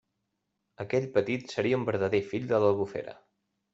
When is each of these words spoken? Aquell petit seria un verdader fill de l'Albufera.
Aquell 0.85 1.05
petit 1.17 1.53
seria 1.57 1.81
un 1.81 1.85
verdader 1.91 2.23
fill 2.31 2.49
de 2.53 2.63
l'Albufera. 2.65 3.15